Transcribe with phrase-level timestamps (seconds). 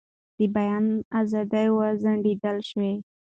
[0.37, 0.85] د بیان
[1.19, 2.91] ازادي وځنډول شوه.